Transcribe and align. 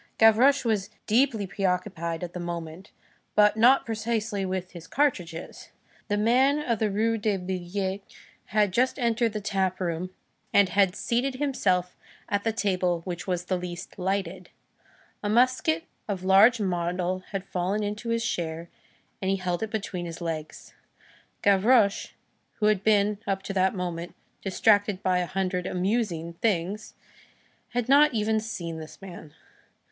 Gavroche 0.17 0.65
was 0.65 0.89
deeply 1.05 1.45
preoccupied 1.45 2.23
at 2.23 2.33
that 2.33 2.39
moment, 2.39 2.89
but 3.35 3.55
not 3.55 3.85
precisely 3.85 4.43
with 4.43 4.71
his 4.71 4.87
cartridges. 4.87 5.69
The 6.07 6.17
man 6.17 6.57
of 6.57 6.79
the 6.79 6.89
Rue 6.89 7.19
des 7.19 7.37
Billettes 7.37 8.01
had 8.45 8.71
just 8.71 8.97
entered 8.97 9.33
the 9.33 9.39
tap 9.41 9.79
room 9.79 10.09
and 10.51 10.69
had 10.69 10.95
seated 10.95 11.35
himself 11.35 11.95
at 12.27 12.43
the 12.43 12.51
table 12.51 13.01
which 13.01 13.27
was 13.27 13.45
the 13.45 13.59
least 13.59 13.99
lighted. 13.99 14.49
A 15.21 15.29
musket 15.29 15.83
of 16.07 16.23
large 16.23 16.59
model 16.59 17.19
had 17.29 17.45
fallen 17.45 17.93
to 17.93 18.09
his 18.09 18.25
share, 18.25 18.71
and 19.21 19.29
he 19.29 19.37
held 19.37 19.61
it 19.61 19.69
between 19.69 20.07
his 20.07 20.19
legs. 20.19 20.73
Gavroche, 21.43 22.13
who 22.55 22.65
had 22.65 22.83
been, 22.83 23.19
up 23.27 23.43
to 23.43 23.53
that 23.53 23.75
moment, 23.75 24.15
distracted 24.41 25.03
by 25.03 25.19
a 25.19 25.27
hundred 25.27 25.67
"amusing" 25.67 26.33
things, 26.41 26.95
had 27.69 27.87
not 27.87 28.15
even 28.15 28.39
seen 28.39 28.79
this 28.79 28.99
man. 28.99 29.35